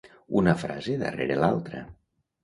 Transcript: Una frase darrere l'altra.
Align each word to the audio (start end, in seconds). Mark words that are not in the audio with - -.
Una 0.37 0.53
frase 0.61 0.95
darrere 1.01 1.35
l'altra. 1.43 1.83